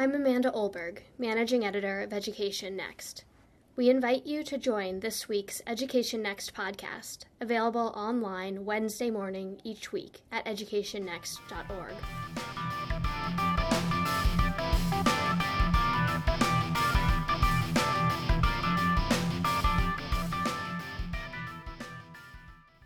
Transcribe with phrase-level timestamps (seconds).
[0.00, 3.24] I'm Amanda Olberg, Managing Editor of Education Next.
[3.74, 9.90] We invite you to join this week's Education Next podcast, available online Wednesday morning each
[9.90, 11.94] week at educationnext.org.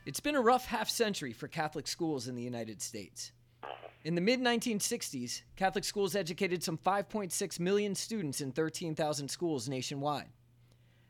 [0.07, 3.33] It's been a rough half century for Catholic schools in the United States.
[4.05, 10.29] In the mid 1960s, Catholic schools educated some 5.6 million students in 13,000 schools nationwide.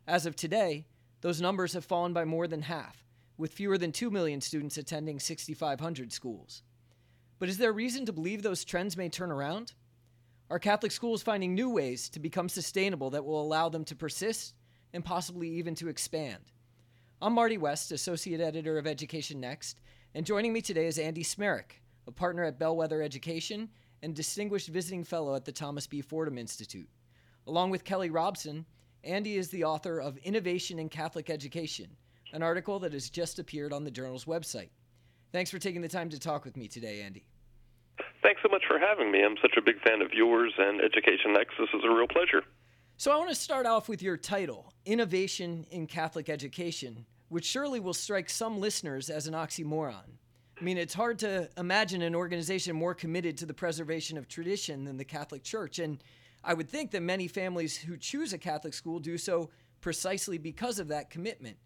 [0.07, 0.87] As of today,
[1.23, 3.03] those numbers have fallen by more than half,
[3.39, 6.63] with fewer than 2 million students attending 6,500 schools.
[7.39, 9.73] But is there reason to believe those trends may turn around?
[10.51, 14.55] Are Catholic schools finding new ways to become sustainable that will allow them to persist
[14.93, 16.53] and possibly even to expand?
[17.23, 19.81] I'm Marty West, Associate Editor of Education Next,
[20.15, 23.69] and joining me today is Andy Smarick, a partner at Bellwether Education
[24.03, 26.01] and Distinguished Visiting Fellow at the Thomas B.
[26.01, 26.89] Fordham Institute.
[27.47, 28.65] Along with Kelly Robson,
[29.05, 31.89] Andy is the author of Innovation in Catholic Education,
[32.33, 34.71] an article that has just appeared on the journal's website.
[35.33, 37.27] Thanks for taking the time to talk with me today, Andy.
[38.23, 39.23] Thanks so much for having me.
[39.25, 41.55] I'm such a big fan of yours and Education Next.
[41.59, 42.43] This is a real pleasure.
[42.97, 47.81] So, I want to start off with your title, Innovation in Catholic Education, which surely
[47.81, 50.19] will strike some listeners as an oxymoron.
[50.63, 54.85] I mean, it's hard to imagine an organization more committed to the preservation of tradition
[54.85, 55.81] than the Catholic Church.
[55.81, 56.01] And
[56.45, 60.79] I would think that many families who choose a Catholic school do so precisely because
[60.79, 61.57] of that commitment.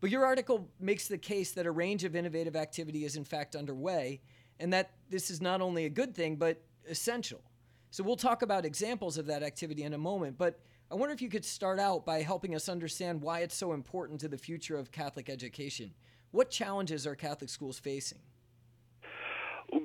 [0.00, 3.54] But your article makes the case that a range of innovative activity is in fact
[3.54, 4.22] underway,
[4.58, 7.42] and that this is not only a good thing, but essential.
[7.90, 10.38] So we'll talk about examples of that activity in a moment.
[10.38, 13.74] But I wonder if you could start out by helping us understand why it's so
[13.74, 15.92] important to the future of Catholic education.
[16.30, 18.20] What challenges are Catholic schools facing?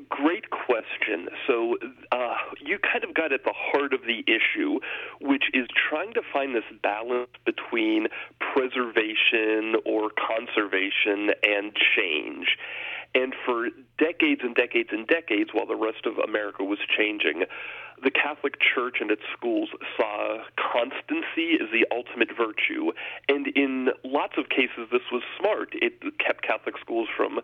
[0.09, 1.27] Great question.
[1.45, 1.77] So,
[2.11, 4.79] uh, you kind of got at the heart of the issue,
[5.21, 8.07] which is trying to find this balance between
[8.39, 12.57] preservation or conservation and change.
[13.13, 17.43] And for decades and decades and decades, while the rest of America was changing,
[18.03, 22.91] the Catholic Church and its schools saw constancy as the ultimate virtue.
[23.29, 25.69] And in lots of cases, this was smart.
[25.73, 27.39] It kept Catholic schools from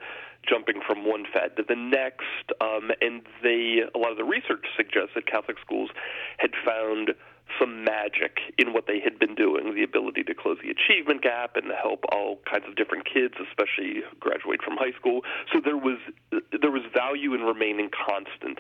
[0.48, 2.52] jumping from one fad to the next.
[2.60, 5.90] Um, and they, a lot of the research suggests that Catholic schools
[6.38, 7.12] had found
[7.60, 11.56] some magic in what they had been doing the ability to close the achievement gap
[11.56, 15.22] and to help all kinds of different kids especially graduate from high school.
[15.54, 15.98] So there was
[16.32, 18.60] there was value in remaining constant.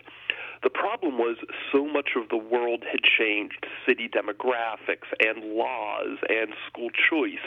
[0.64, 1.38] The problem was
[1.72, 3.66] so much of the world had changed.
[3.88, 7.42] City demographics and laws and school choice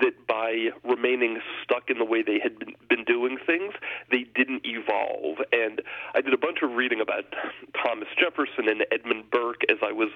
[0.00, 2.74] that by remaining stuck in the way they had been,
[3.06, 3.72] doing things,
[4.10, 5.38] they didn't evolve.
[5.52, 5.80] And
[6.12, 7.22] I did a bunch of reading about
[7.80, 10.08] Thomas Jefferson and Edmund Burke as I was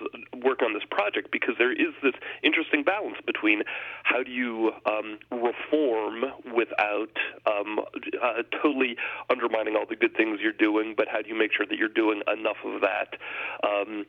[0.43, 3.63] working on this project because there is this interesting balance between
[4.03, 7.15] how do you um, reform without
[7.47, 7.79] um,
[8.21, 8.97] uh, totally
[9.31, 11.89] undermining all the good things you're doing, but how do you make sure that you're
[11.89, 13.15] doing enough of that.
[13.63, 14.05] Um,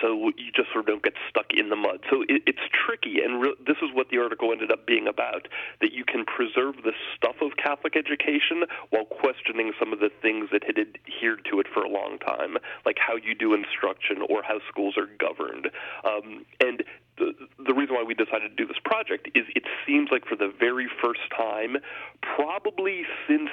[0.00, 2.00] so you just sort of don't get stuck in the mud.
[2.10, 5.48] So it, it's tricky, and re- this is what the article ended up being about:
[5.80, 10.48] that you can preserve the stuff of Catholic education while questioning some of the things
[10.52, 14.42] that had adhered to it for a long time, like how you do instruction or
[14.42, 15.68] how schools are governed.
[16.04, 16.84] Um, and
[17.18, 17.32] the,
[17.64, 20.52] the reason why we decided to do this project is it seems like for the
[20.58, 21.76] very first time,
[22.22, 23.50] probably since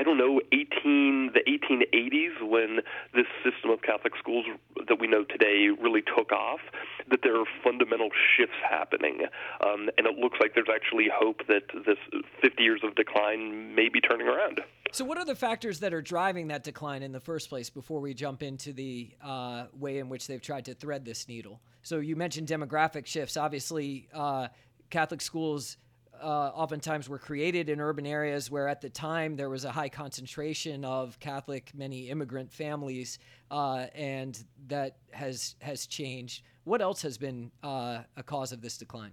[0.00, 2.78] I don't know, 18 the 1880s when
[3.12, 4.46] this system of Catholic schools
[4.88, 6.60] that we know today really took off,
[7.10, 9.26] that there are fundamental shifts happening,
[9.60, 11.98] um, and it looks like there's actually hope that this
[12.40, 14.62] 50 years of decline may be turning around.
[14.92, 17.68] So, what are the factors that are driving that decline in the first place?
[17.68, 21.60] Before we jump into the uh, way in which they've tried to thread this needle,
[21.82, 23.36] so you mentioned demographic shifts.
[23.36, 24.48] Obviously, uh,
[24.88, 25.76] Catholic schools
[26.22, 29.88] uh, oftentimes were created in urban areas where at the time there was a high
[29.88, 33.18] concentration of Catholic, many immigrant families,
[33.50, 36.42] uh, and that has has changed.
[36.64, 39.12] What else has been uh, a cause of this decline?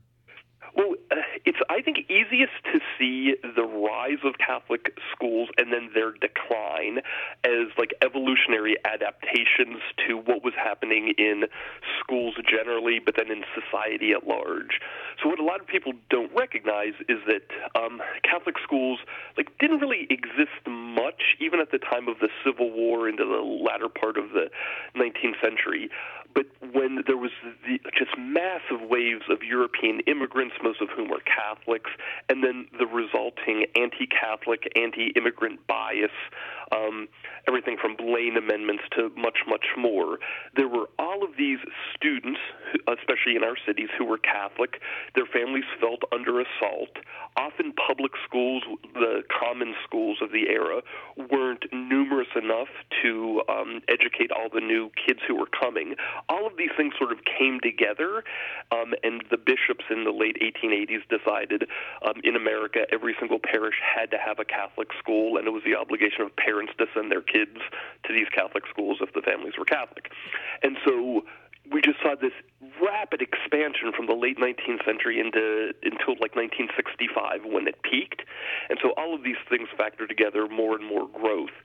[1.09, 1.15] Uh,
[1.45, 6.99] it's I think easiest to see the rise of Catholic schools and then their decline
[7.43, 11.43] as like evolutionary adaptations to what was happening in
[11.99, 14.79] schools generally, but then in society at large.
[15.21, 17.47] So what a lot of people don't recognize is that
[17.79, 18.99] um, Catholic schools
[19.37, 23.41] like didn't really exist much even at the time of the Civil War into the
[23.41, 24.49] latter part of the
[24.95, 25.89] 19th century
[26.37, 27.31] but when there was
[27.65, 31.89] the, just massive waves of European immigrants, most of whom were Catholics,
[32.29, 36.13] and then the resulting anti-Catholic, anti-immigrant bias,
[36.71, 37.07] um,
[37.47, 40.19] everything from Blaine amendments to much, much more.
[40.55, 41.57] There were all of these
[41.95, 42.39] students,
[42.85, 44.81] especially in our cities, who were Catholic.
[45.15, 47.01] Their families felt under assault.
[47.35, 48.61] Often public schools,
[48.93, 50.81] the common schools of the era,
[51.31, 52.69] weren't numerous enough
[53.01, 55.95] to um, educate all the new kids who were coming.
[56.29, 58.23] All of these things sort of came together,
[58.71, 61.67] um, and the bishops in the late 1880s decided
[62.05, 65.63] um, in America every single parish had to have a Catholic school, and it was
[65.63, 67.57] the obligation of parents to send their kids
[68.05, 70.11] to these Catholic schools if the families were Catholic.
[70.63, 71.23] And so
[71.71, 72.33] we just saw this
[72.81, 78.21] rapid expansion from the late 19th century into until like 1965 when it peaked.
[78.69, 81.55] And so all of these things factor together more and more growth.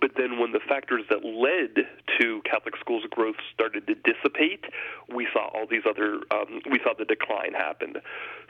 [0.00, 1.86] But then when the factors that led
[2.18, 4.64] to Catholic schools' growth started to dissipate,
[5.14, 7.94] we saw all these other um, we saw the decline happen.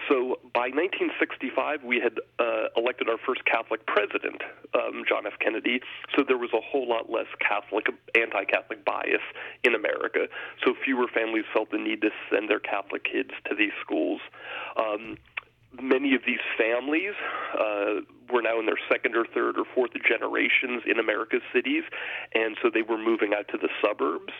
[0.08, 4.42] So by 1965, we had uh, elected our first Catholic president,
[4.74, 5.34] um, John F.
[5.38, 5.80] Kennedy.
[6.16, 7.86] So there was a whole lot less Catholic,
[8.16, 9.22] anti-Catholic bias
[9.62, 10.26] in America.
[10.64, 14.20] So fewer families felt the need to send their Catholic kids to these schools.
[14.76, 15.16] Um,
[15.80, 17.14] many of these families
[17.58, 18.02] uh,
[18.32, 21.84] were now in their second or third or fourth generations in America's cities,
[22.34, 24.32] and so they were moving out to the suburbs.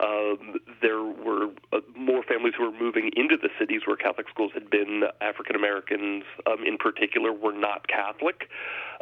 [0.00, 4.52] Um, there were uh, more families who were moving into the cities where Catholic schools
[4.54, 5.04] had been.
[5.20, 8.48] African Americans, um, in particular, were not Catholic,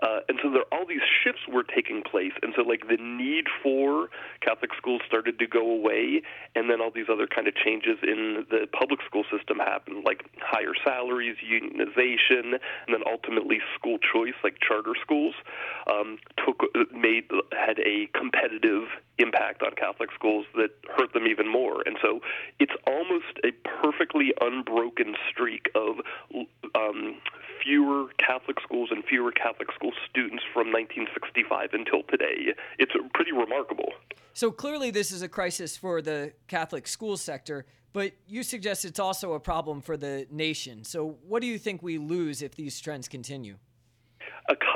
[0.02, 2.32] uh, and so there all these shifts were taking place.
[2.42, 4.08] And so, like the need for
[4.40, 6.22] Catholic schools started to go away,
[6.54, 10.24] and then all these other kind of changes in the public school system happened, like
[10.40, 15.34] higher salaries, unionization, and then ultimately school choice, like charter schools,
[15.90, 16.62] um, took
[16.92, 21.82] made had a competitive impact on Catholic schools that hurt them even more.
[21.86, 22.20] And so
[22.58, 25.96] it's almost a perfectly unbroken streak of
[26.74, 27.16] um,
[27.62, 32.54] fewer Catholic schools and fewer Catholic school students from 1965 until today.
[32.78, 33.92] It's pretty remarkable.
[34.34, 38.98] So clearly, this is a crisis for the Catholic school sector, but you suggest it's
[38.98, 40.84] also a problem for the nation.
[40.84, 43.56] So, what do you think we lose if these trends continue?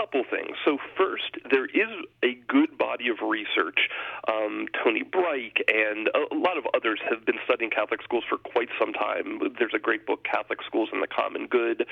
[0.06, 0.56] Couple things.
[0.64, 1.90] So, first, there is
[2.22, 3.88] a good body of research.
[4.28, 8.68] Um, Tony Bryk and a lot of others have been studying Catholic schools for quite
[8.78, 9.40] some time.
[9.58, 11.86] There's a great book, Catholic Schools and the Common Good.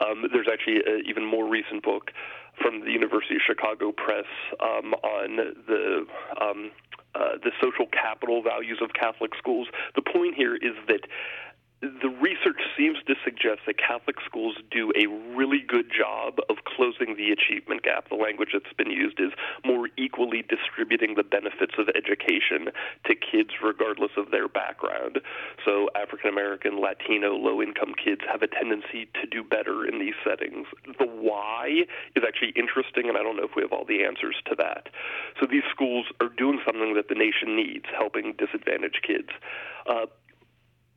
[0.00, 2.12] Um, there's actually an even more recent book
[2.62, 4.30] from the University of Chicago Press
[4.60, 5.36] um, on
[5.66, 6.06] the
[6.40, 6.70] um,
[7.16, 9.68] uh, the social capital values of Catholic schools.
[9.94, 11.00] The point here is that
[11.82, 15.06] the research seems to suggest that Catholic schools do a
[15.36, 18.08] really good job of closing the achievement gap.
[18.08, 19.32] The language that's been used is
[19.64, 22.72] more equally distributing the benefits of education
[23.04, 25.20] to kids regardless of their background.
[25.64, 30.16] So African American, Latino, low income kids have a tendency to do better in these
[30.24, 30.66] settings.
[30.98, 31.84] The why
[32.16, 34.88] is actually interesting, and I don't know if we have all the answers to that.
[35.38, 39.28] So these schools are doing something that the nation needs, helping disadvantaged kids.
[39.84, 40.06] Uh,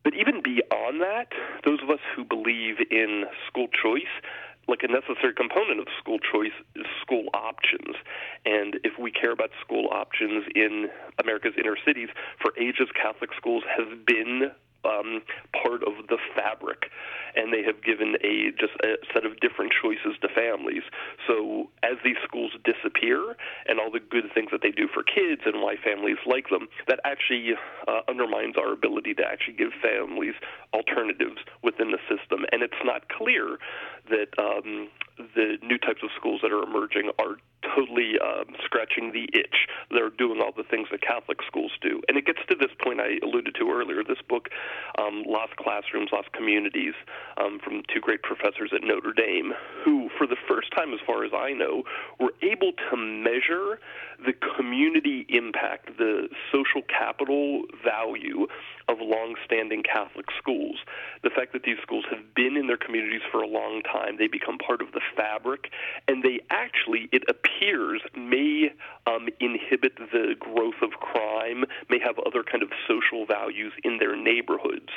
[0.03, 1.27] but even beyond that,
[1.65, 4.11] those of us who believe in school choice,
[4.67, 7.95] like a necessary component of school choice is school options.
[8.45, 10.89] And if we care about school options in
[11.21, 12.09] America's inner cities,
[12.41, 14.51] for ages Catholic schools have been
[14.85, 15.21] um,
[15.53, 16.91] part of the fabric,
[17.35, 20.83] and they have given a just a set of different choices to families.
[21.27, 23.35] So as these schools disappear,
[23.67, 26.67] and all the good things that they do for kids, and why families like them,
[26.87, 27.53] that actually
[27.87, 30.33] uh, undermines our ability to actually give families
[30.73, 32.45] alternatives within the system.
[32.51, 33.57] And it's not clear
[34.09, 34.89] that um,
[35.35, 37.37] the new types of schools that are emerging are
[37.75, 39.67] totally um, scratching the itch.
[39.91, 42.01] They're doing all the things that Catholic schools do.
[42.07, 44.03] And it gets to this point I alluded to earlier.
[44.03, 44.49] This book,
[44.97, 46.93] um, Lost Classrooms, Lost Communities,
[47.37, 51.25] um, from two great professors at Notre Dame, who, for the first time, as far
[51.25, 51.83] as I know,
[52.19, 53.79] were able to measure
[54.25, 58.47] the community impact, the social capital value
[58.87, 60.77] of long-standing Catholic schools.
[61.23, 64.27] The fact that these schools have been in their communities for a long time, they
[64.27, 65.71] become part of the fabric,
[66.07, 68.71] and they actually, it appears, may
[69.07, 74.15] um, inhibit the growth of crime, may have other kind of social values in their
[74.15, 74.89] neighborhoods.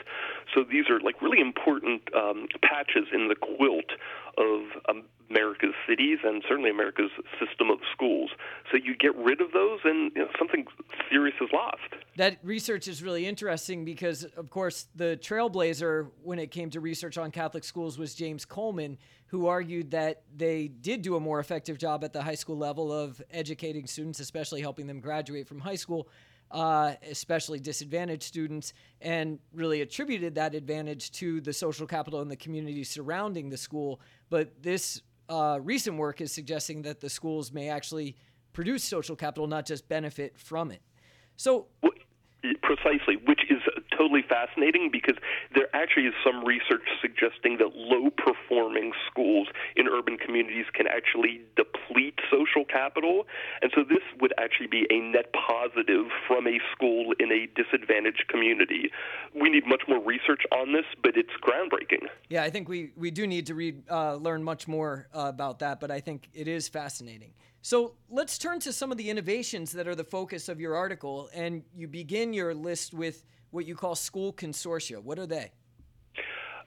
[0.54, 3.90] So these are like really important um, patches in the quilt
[4.38, 5.04] of um,
[5.92, 8.30] cities and certainly America's system of schools.
[8.70, 10.64] So you get rid of those, and you know, something
[11.10, 11.90] serious is lost.
[12.16, 17.18] That research is really interesting because, of course, the trailblazer when it came to research
[17.18, 18.96] on Catholic schools was James Coleman,
[19.26, 22.86] who argued that they did do a more effective job at the high school level
[22.92, 26.08] of educating students, especially helping them graduate from high school.
[26.52, 32.36] uh, especially disadvantaged students, and really attributed that advantage to the social capital and the
[32.36, 34.00] community surrounding the school.
[34.28, 38.16] But this uh, recent work is suggesting that the schools may actually
[38.52, 40.82] produce social capital, not just benefit from it.
[41.36, 41.68] So,
[42.62, 43.62] precisely, which is
[44.02, 45.16] totally fascinating because
[45.54, 51.40] there actually is some research suggesting that low performing schools in urban communities can actually
[51.56, 53.26] deplete social capital.
[53.60, 58.24] And so this would actually be a net positive from a school in a disadvantaged
[58.28, 58.90] community.
[59.34, 62.08] We need much more research on this, but it's groundbreaking.
[62.28, 65.60] Yeah, I think we, we do need to read, uh, learn much more uh, about
[65.60, 67.32] that, but I think it is fascinating.
[67.64, 71.30] So let's turn to some of the innovations that are the focus of your article.
[71.32, 75.02] And you begin your list with what you call school consortia.
[75.02, 75.52] What are they?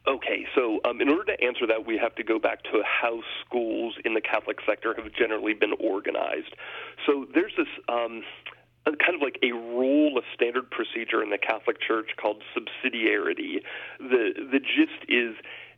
[0.08, 3.22] Okay, so um, in order to answer that, we have to go back to how
[3.44, 6.56] schools in the Catholic sector have generally been organized.
[7.06, 7.68] So there's this.
[7.90, 8.24] Um,
[8.86, 13.64] kind of like a rule, a standard procedure in the Catholic Church called subsidiarity.
[13.98, 15.34] The the gist is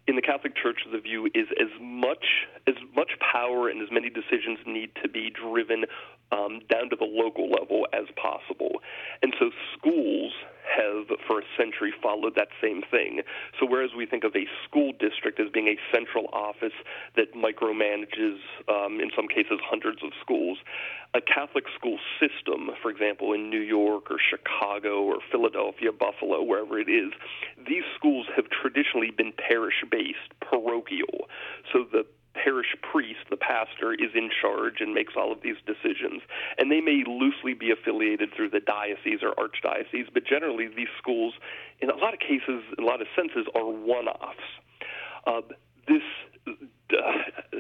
[0.08, 2.26] in the Catholic Church, the view is as much
[2.68, 5.86] as much power and as many decisions need to be driven
[6.32, 8.82] um, down to the local level as possible.
[9.22, 10.34] And so schools
[10.68, 13.22] have, for a century, followed that same thing.
[13.60, 16.76] So whereas we think of a school district as being a central office
[17.16, 20.58] that micromanages, um, in some cases, hundreds of schools,
[21.14, 26.78] a Catholic school system, for example, in New York or Chicago or Philadelphia, Buffalo, wherever
[26.80, 27.14] it is,
[27.66, 31.32] these schools have traditionally been parish based, parochial.
[31.72, 32.06] So the
[32.44, 36.22] parish priest, the pastor, is in charge and makes all of these decisions.
[36.58, 41.34] And they may loosely be affiliated through the diocese or archdiocese, but generally these schools,
[41.82, 44.40] in a lot of cases, in a lot of senses, are one offs.
[45.26, 45.42] Uh,
[45.88, 46.04] this
[46.48, 46.96] uh,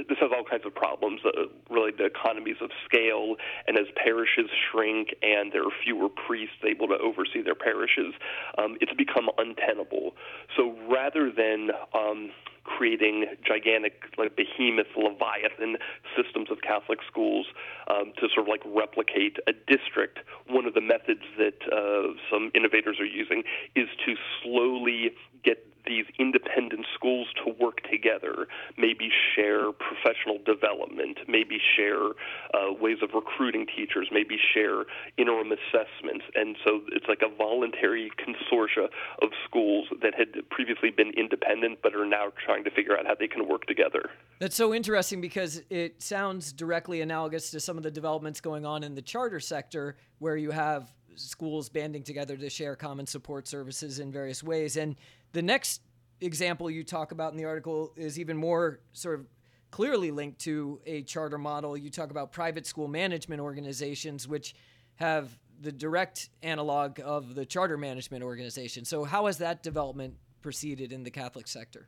[0.10, 3.36] this has all kinds of problems, uh, really the economies of scale,
[3.68, 8.14] and as parishes shrink and there are fewer priests able to oversee their parishes,
[8.58, 10.12] um, it's become untenable.
[10.56, 12.32] So rather than um,
[12.68, 15.78] creating gigantic, like behemoth, leviathan
[16.16, 17.48] systems of Catholic schools
[17.90, 20.20] um, to sort of like replicate a district.
[20.48, 23.44] One of the methods that uh, some innovators are using
[23.76, 25.12] is to slowly
[25.44, 32.12] get these independent schools to work together, maybe share professional development, maybe share
[32.54, 34.84] uh, ways of recruiting teachers, maybe share
[35.18, 36.26] interim assessments.
[36.36, 38.88] And so it's like a voluntary consortia
[39.22, 43.16] of schools that had previously been independent but are now trying to figure out how
[43.16, 44.10] they can work together.
[44.40, 48.84] That's so interesting because it sounds directly analogous to some of the developments going on
[48.84, 54.00] in the charter sector where you have schools banding together to share common support services
[54.00, 54.78] in various ways.
[54.78, 54.96] And
[55.32, 55.82] the next
[56.22, 59.26] example you talk about in the article is even more sort of
[59.72, 61.78] clearly linked to a charter model.
[61.78, 64.56] You talk about private school management organizations, which
[64.96, 68.86] have the direct analog of the charter management organization.
[68.86, 71.88] So, how has that development proceeded in the Catholic sector?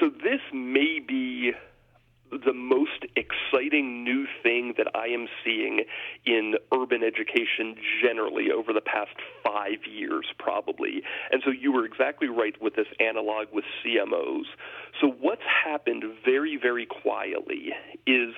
[0.00, 1.52] So, this may be
[2.32, 5.84] the most exciting new thing that I am seeing
[6.24, 9.12] in urban education generally over the past
[9.44, 11.02] five years, probably.
[11.30, 14.46] And so you were exactly right with this analog with CMOs.
[15.00, 17.70] So, what's happened very, very quietly
[18.06, 18.34] is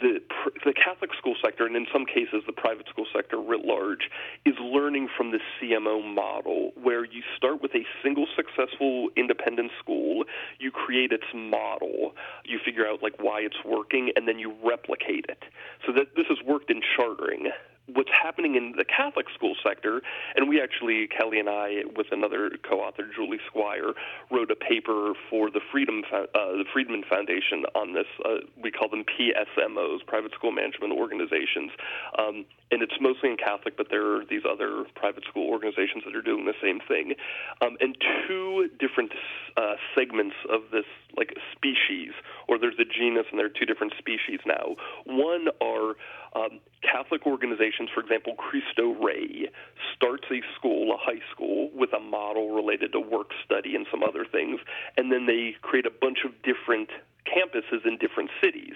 [0.00, 0.20] the
[0.64, 4.10] the Catholic school sector, and in some cases the private school sector writ large,
[4.46, 10.24] is learning from the CMO model, where you start with a single successful independent school,
[10.58, 15.26] you create its model, you figure out like why it's working, and then you replicate
[15.28, 15.42] it.
[15.86, 17.50] So that this has worked in chartering
[17.86, 20.02] what's happening in the Catholic school sector,
[20.36, 23.92] and we actually, Kelly and I, with another co-author, Juliet Squire,
[24.30, 28.06] wrote a paper for the Freedom uh, the Friedman Foundation on this.
[28.24, 31.70] Uh, we call them PSMOs, private school management organizations,
[32.18, 36.16] um, and it's mostly in Catholic, but there are these other private school organizations that
[36.16, 37.14] are doing the same thing.
[37.60, 37.96] Um, and
[38.26, 39.12] two different
[39.56, 40.86] uh, segments of this,
[41.16, 42.12] like species,
[42.48, 44.76] or there's a genus and there are two different species now.
[45.04, 45.96] One are
[46.34, 49.48] um, Catholic organizations, for example, Cristo Rey,
[49.94, 54.02] starts a school, a high school, with a model related to work study and some
[54.02, 54.60] other things,
[54.96, 56.88] and then they create a bunch of different
[57.26, 58.74] campuses in different cities.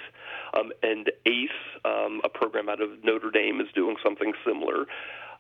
[0.55, 1.51] Um, and ACE,
[1.85, 4.87] um, a program out of Notre Dame, is doing something similar.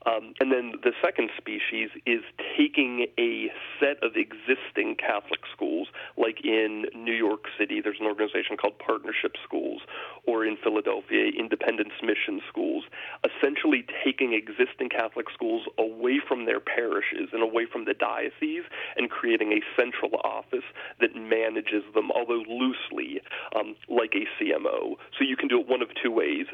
[0.07, 2.23] Um, and then the second species is
[2.57, 8.57] taking a set of existing Catholic schools, like in New York City, there's an organization
[8.57, 9.83] called Partnership Schools,
[10.27, 12.85] or in Philadelphia, Independence Mission Schools,
[13.27, 18.65] essentially taking existing Catholic schools away from their parishes and away from the diocese
[18.97, 20.67] and creating a central office
[21.01, 23.21] that manages them, although loosely,
[23.59, 24.95] um, like a CMO.
[25.19, 26.47] So you can do it one of two ways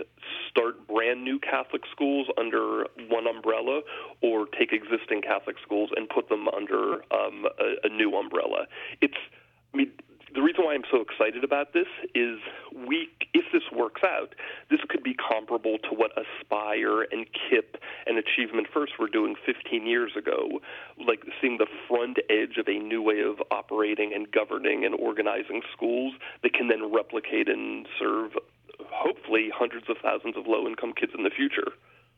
[0.48, 3.41] start brand new Catholic schools under one umbrella,
[4.20, 8.66] or take existing Catholic schools and put them under um, a, a new umbrella.
[9.00, 9.18] It's,
[9.74, 9.92] I mean,
[10.34, 12.38] the reason why I'm so excited about this is
[12.74, 14.34] we, if this works out,
[14.70, 19.86] this could be comparable to what Aspire and KIPP and Achievement First were doing 15
[19.86, 20.60] years ago,
[21.06, 25.60] like seeing the front edge of a new way of operating and governing and organizing
[25.72, 28.32] schools that can then replicate and serve,
[28.88, 31.72] hopefully, hundreds of thousands of low income kids in the future.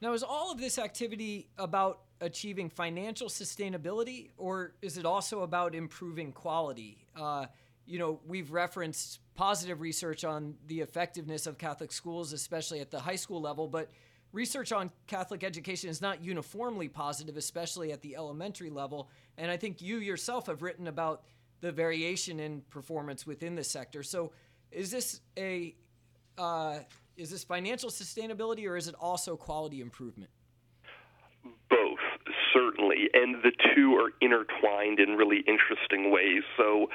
[0.05, 5.75] Now, is all of this activity about achieving financial sustainability, or is it also about
[5.75, 7.07] improving quality?
[7.17, 7.47] Uh,
[7.87, 13.01] you know, we've referenced positive research on the effectiveness of Catholic schools, especially at the
[13.01, 13.93] high school level, but
[14.33, 19.09] research on Catholic education is not uniformly positive, especially at the elementary level.
[19.39, 21.23] And I think you yourself have written about
[21.63, 24.03] the variation in performance within the sector.
[24.03, 24.33] So,
[24.71, 25.75] is this a
[26.37, 26.81] uh,
[27.17, 30.31] is this financial sustainability, or is it also quality improvement?
[31.71, 31.99] Both,
[32.53, 36.43] certainly, and the two are intertwined in really interesting ways.
[36.57, 36.89] So.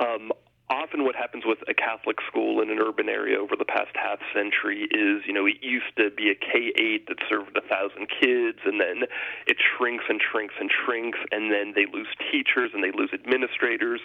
[0.00, 0.31] Um,
[0.72, 4.18] often what happens with a Catholic school in an urban area over the past half
[4.32, 8.08] century is, you know, it used to be a K 8 that served a thousand
[8.08, 9.04] kids, and then
[9.46, 14.00] it shrinks and shrinks and shrinks, and then they lose teachers and they lose administrators.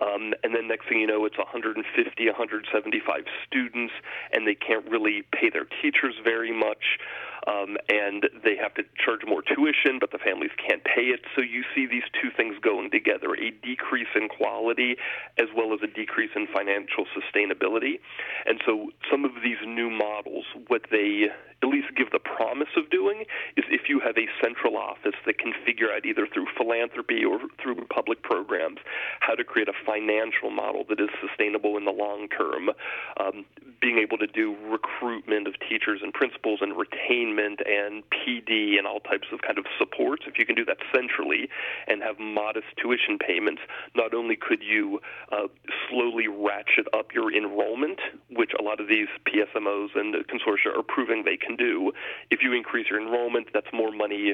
[0.00, 3.92] Um, and then next thing you know, it's 150, 175 students,
[4.32, 7.02] and they can't really pay their teachers very much
[7.46, 11.20] um, and they have to charge more tuition, but the families can't pay it.
[11.36, 14.96] So you see these two things going together a decrease in quality
[15.38, 18.00] as well as a decrease in financial sustainability.
[18.46, 21.28] And so some of these new models, what they
[21.64, 23.24] at least give the promise of doing
[23.56, 27.40] is if you have a central office that can figure out either through philanthropy or
[27.62, 28.78] through public programs
[29.20, 32.68] how to create a financial model that is sustainable in the long term,
[33.16, 33.44] um,
[33.80, 39.00] being able to do recruitment of teachers and principals and retainment and PD and all
[39.00, 41.48] types of kind of supports, if you can do that centrally
[41.88, 43.62] and have modest tuition payments,
[43.96, 45.00] not only could you
[45.32, 45.48] uh,
[45.88, 51.24] slowly ratchet up your enrollment, which a lot of these PSMOs and consortia are proving
[51.24, 51.92] they can do.
[52.30, 54.32] If you increase your enrollment, that's more money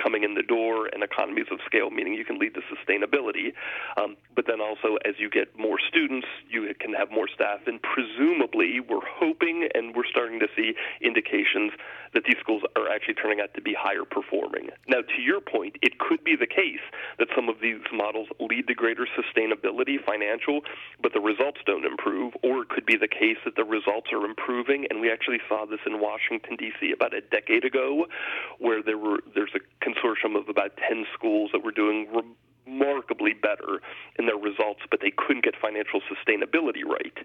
[0.00, 3.52] coming in the door and economies of scale, meaning you can lead to sustainability.
[4.00, 7.80] Um, but then also, as you get more students, you can have more staff, and
[7.82, 11.72] presumably, we're hoping and we're starting to see indications
[12.14, 14.68] that these schools are actually turning out to be higher performing.
[14.86, 16.84] Now, to your point, it could be the case
[17.18, 20.60] that some of these models lead to greater sustainability, financial,
[21.00, 24.24] but the results don't improve, or it could be the case that the results are
[24.24, 26.92] improving, and we actually saw this in Washington D.C.
[26.92, 28.06] about a decade ago,
[28.58, 32.06] where there were there's a consortium of about 10 schools that were doing
[32.66, 33.80] remarkably better
[34.18, 37.18] in their results, but they couldn't get financial sustainability right.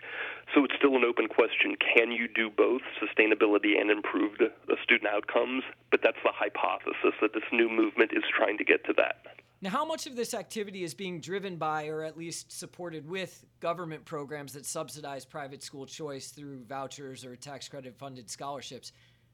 [0.53, 4.41] So it's still an open question can you do both sustainability and improved
[4.83, 5.63] student outcomes?
[5.91, 9.37] But that's the hypothesis that this new movement is trying to get to that.
[9.59, 13.43] Now, how much of this activity is being driven by, or at least supported with,
[13.59, 18.91] government programs that subsidize private school choice through vouchers or tax credit funded scholarships?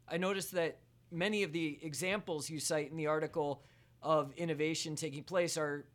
[0.07, 0.77] I noticed that
[1.13, 3.61] many of the examples you cite in the article
[4.01, 5.85] of innovation taking place are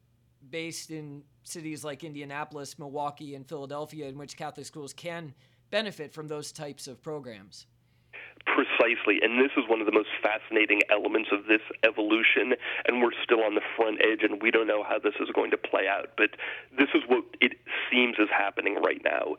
[0.50, 5.34] based in cities like Indianapolis, Milwaukee, and Philadelphia, in which Catholic schools can
[5.70, 7.66] benefit from those types of programs.
[8.46, 12.54] Precisely, and this is one of the most fascinating elements of this evolution,
[12.86, 15.50] and we're still on the front edge, and we don't know how this is going
[15.50, 16.12] to play out.
[16.16, 16.30] But
[16.78, 17.52] this is what it
[17.90, 19.36] seems is happening right now.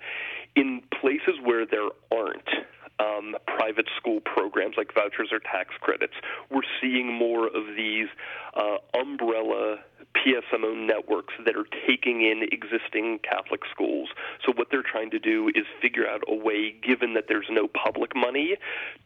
[0.55, 2.49] In places where there aren't
[2.99, 6.13] um, private school programs like vouchers or tax credits.
[6.49, 8.07] We're seeing more of these
[8.55, 9.79] uh, umbrella
[10.17, 14.09] PSMO networks that are taking in existing Catholic schools.
[14.45, 17.67] So what they're trying to do is figure out a way, given that there's no
[17.67, 18.57] public money,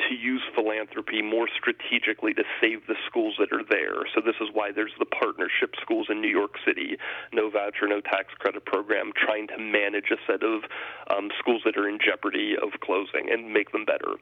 [0.08, 4.08] to use philanthropy more strategically to save the schools that are there.
[4.16, 6.98] So this is why there's the partnership schools in New York City,
[7.32, 10.64] no voucher, no tax credit program, trying to manage a set of
[11.10, 14.16] um, schools that are in jeopardy of closing and make them better.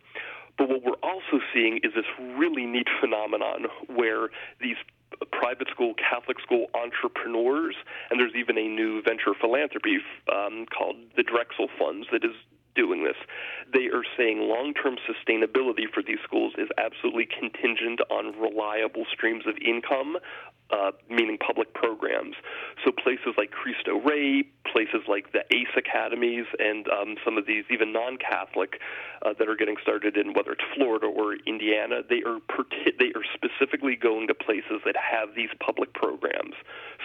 [0.57, 2.05] But what we're also seeing is this
[2.37, 4.77] really neat phenomenon where these
[5.31, 7.75] private school, Catholic school entrepreneurs,
[8.09, 9.99] and there's even a new venture philanthropy
[10.31, 12.35] um, called the Drexel Funds that is
[12.75, 13.17] doing this.
[13.73, 19.45] They are saying long term sustainability for these schools is absolutely contingent on reliable streams
[19.45, 20.17] of income,
[20.71, 22.35] uh, meaning public programs.
[22.85, 27.65] So places like Cristo Rey, places like the ACE academies, and um, some of these
[27.69, 28.79] even non-Catholic
[29.21, 32.39] uh, that are getting started in whether it's Florida or Indiana, they are
[32.99, 36.55] they are specifically going to places that have these public programs.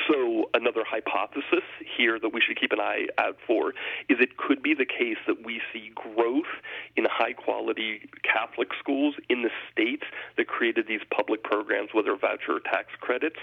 [0.08, 1.64] So another hypothesis
[1.96, 3.70] here that we should keep an eye out for
[4.08, 6.52] is it could be the case that we see growth
[6.96, 10.04] in high quality Catholic schools in the states
[10.36, 13.38] that created these public programs, whether voucher or tax credits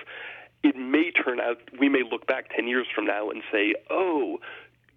[0.64, 4.40] it may turn out we may look back 10 years from now and say, oh,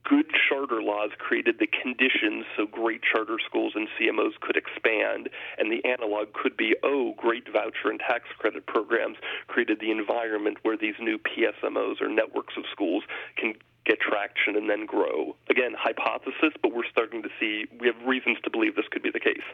[0.09, 5.70] good charter laws created the conditions so great charter schools and CMOs could expand, and
[5.70, 9.16] the analog could be, oh, great voucher and tax credit programs
[9.48, 13.02] created the environment where these new PSMOs or networks of schools
[13.37, 15.35] can get traction and then grow.
[15.50, 19.11] Again, hypothesis, but we're starting to see, we have reasons to believe this could be
[19.11, 19.46] the case.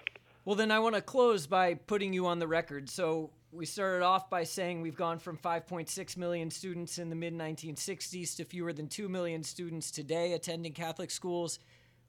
[0.44, 2.90] Well, then I want to close by putting you on the record.
[2.90, 7.33] So we started off by saying we've gone from 5.6 million students in the mid
[7.33, 11.61] 1960s to fewer than 2 million students today attending Catholic schools.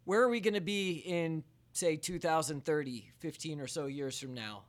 [0.06, 1.44] Where are we going to be in,
[1.74, 4.64] say, 2030, 15 or so years from now?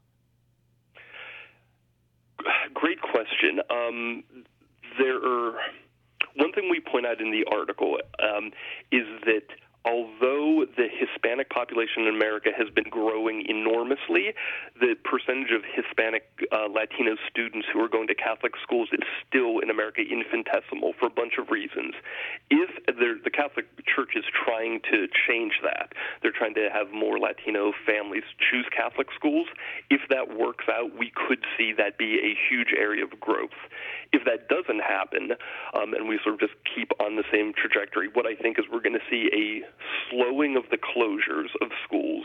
[2.74, 3.60] Great question.
[3.70, 4.24] Um,
[4.98, 5.54] there are
[6.36, 8.50] one thing we point out in the article um,
[8.92, 9.44] is that
[9.84, 14.34] although the Hispanic population in America has been growing enormously,
[14.80, 19.58] the percentage of Hispanic uh, Latino students who are going to Catholic schools is still
[19.60, 21.94] in America infinitesimal for a bunch of reasons.
[22.50, 25.92] If the Catholic Church is trying to change that,
[26.22, 29.46] they're trying to have more Latino families choose Catholic schools.
[29.90, 33.56] If that works out, we could see that be a huge area of growth.
[34.12, 35.32] If that doesn't happen,
[35.74, 38.64] um, and we sort of just keep on the same trajectory, what I think is
[38.70, 39.73] we're going to see a
[40.10, 42.24] slowing of the closures of schools,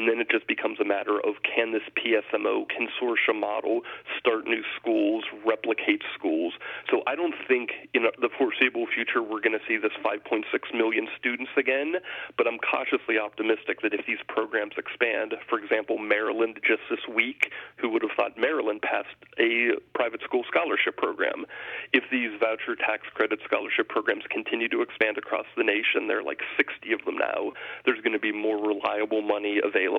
[0.00, 3.82] and then it just becomes a matter of can this PSMO consortium model
[4.18, 6.54] start new schools, replicate schools.
[6.88, 11.06] So I don't think in the foreseeable future we're going to see this 5.6 million
[11.20, 12.00] students again,
[12.38, 17.52] but I'm cautiously optimistic that if these programs expand, for example, Maryland just this week,
[17.76, 21.44] who would have thought Maryland passed a private school scholarship program?
[21.92, 26.24] If these voucher tax credit scholarship programs continue to expand across the nation, there are
[26.24, 27.52] like 60 of them now.
[27.84, 29.89] There's going to be more reliable money available.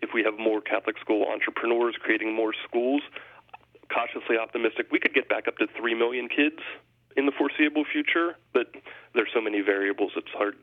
[0.00, 3.02] If we have more Catholic school entrepreneurs creating more schools,
[3.92, 6.58] cautiously optimistic, we could get back up to 3 million kids
[7.16, 8.66] in the foreseeable future, but
[9.14, 10.54] there's so many variables it's hard.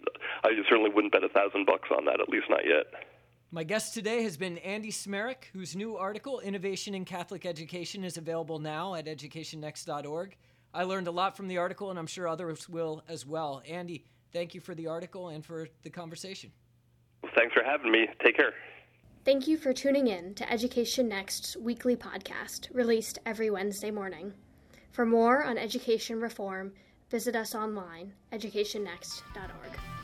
[0.44, 2.86] I certainly wouldn't bet a thousand bucks on that, at least not yet.
[3.52, 8.18] My guest today has been Andy Smarick, whose new article, Innovation in Catholic Education, is
[8.18, 10.36] available now at educationnext.org.
[10.74, 13.62] I learned a lot from the article, and I'm sure others will as well.
[13.68, 16.52] Andy, thank you for the article and for the conversation.
[17.36, 18.08] Thanks for having me.
[18.24, 18.54] Take care.
[19.24, 24.34] Thank you for tuning in to Education Next's weekly podcast, released every Wednesday morning.
[24.92, 26.74] For more on education reform,
[27.10, 29.95] visit us online, educationnext.org.